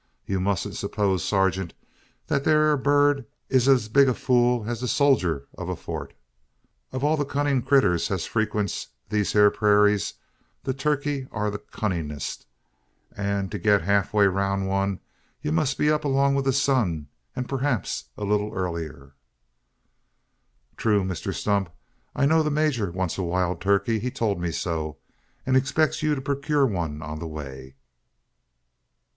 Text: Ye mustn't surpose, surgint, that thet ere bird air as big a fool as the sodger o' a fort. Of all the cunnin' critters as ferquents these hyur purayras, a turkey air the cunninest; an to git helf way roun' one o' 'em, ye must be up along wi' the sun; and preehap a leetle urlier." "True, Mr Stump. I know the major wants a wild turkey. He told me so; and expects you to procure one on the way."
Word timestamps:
Ye 0.25 0.37
mustn't 0.37 0.75
surpose, 0.75 1.23
surgint, 1.23 1.73
that 2.25 2.43
thet 2.43 2.47
ere 2.49 2.75
bird 2.75 3.23
air 3.51 3.55
as 3.63 3.87
big 3.87 4.09
a 4.09 4.15
fool 4.15 4.67
as 4.67 4.81
the 4.81 4.87
sodger 4.87 5.45
o' 5.59 5.69
a 5.69 5.75
fort. 5.75 6.15
Of 6.91 7.03
all 7.03 7.15
the 7.15 7.23
cunnin' 7.23 7.61
critters 7.61 8.09
as 8.09 8.25
ferquents 8.27 8.87
these 9.09 9.33
hyur 9.33 9.51
purayras, 9.51 10.13
a 10.65 10.73
turkey 10.73 11.27
air 11.31 11.51
the 11.51 11.59
cunninest; 11.59 12.47
an 13.15 13.49
to 13.49 13.59
git 13.59 13.83
helf 13.83 14.11
way 14.11 14.25
roun' 14.25 14.65
one 14.65 14.79
o' 14.89 14.93
'em, 14.93 14.99
ye 15.43 15.51
must 15.51 15.77
be 15.77 15.91
up 15.91 16.03
along 16.03 16.33
wi' 16.33 16.41
the 16.41 16.51
sun; 16.51 17.05
and 17.35 17.47
preehap 17.47 18.05
a 18.17 18.23
leetle 18.25 18.49
urlier." 18.55 19.11
"True, 20.77 21.03
Mr 21.03 21.31
Stump. 21.31 21.69
I 22.15 22.25
know 22.25 22.41
the 22.41 22.49
major 22.49 22.89
wants 22.91 23.19
a 23.19 23.21
wild 23.21 23.61
turkey. 23.61 23.99
He 23.99 24.09
told 24.09 24.41
me 24.41 24.49
so; 24.51 24.97
and 25.45 25.55
expects 25.55 26.01
you 26.01 26.15
to 26.15 26.21
procure 26.21 26.65
one 26.65 27.03
on 27.03 27.19
the 27.19 27.27
way." 27.27 27.75